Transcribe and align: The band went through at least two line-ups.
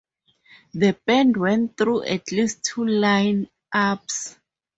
The 0.73 0.93
band 1.05 1.37
went 1.37 1.77
through 1.77 2.05
at 2.05 2.31
least 2.31 2.63
two 2.63 2.85
line-ups. 2.87 4.35